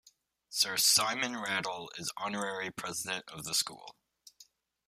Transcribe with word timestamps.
Sir 0.49 0.77
Simon 0.77 1.37
Rattle 1.39 1.91
is 1.95 2.11
honorary 2.17 2.71
president 2.71 3.23
of 3.29 3.43
the 3.43 3.53
school. 3.53 3.95